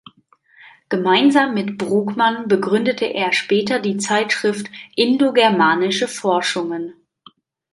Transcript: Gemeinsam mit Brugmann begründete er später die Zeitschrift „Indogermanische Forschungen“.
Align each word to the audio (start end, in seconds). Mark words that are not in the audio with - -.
Gemeinsam 0.89 1.53
mit 1.53 1.77
Brugmann 1.77 2.47
begründete 2.47 3.05
er 3.05 3.33
später 3.33 3.79
die 3.79 3.97
Zeitschrift 3.97 4.65
„Indogermanische 4.95 6.07
Forschungen“. 6.07 6.95